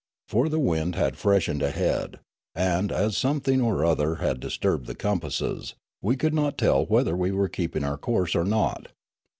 For 0.27 0.49
the 0.49 0.57
wind 0.57 0.95
had 0.95 1.15
freshened 1.15 1.61
ahead, 1.61 2.19
and, 2.55 2.91
as 2.91 3.15
something 3.15 3.61
or 3.61 3.85
other 3.85 4.15
had 4.15 4.39
disturbed 4.39 4.87
the 4.87 4.95
compasses, 4.95 5.75
we 6.01 6.15
could 6.17 6.33
not 6.33 6.57
tell 6.57 6.87
whether 6.87 7.15
we 7.15 7.31
were 7.31 7.47
keeping 7.47 7.83
our 7.83 7.99
course 7.99 8.33
or 8.35 8.43
not. 8.43 8.87